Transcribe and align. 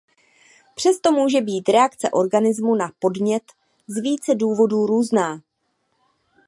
Přesto 0.75 1.11
může 1.11 1.41
být 1.41 1.69
reakce 1.69 2.11
organismu 2.11 2.75
na 2.75 2.91
podnět 2.99 3.43
z 3.87 4.01
více 4.01 4.35
důvodů 4.35 4.85
různá. 4.85 5.41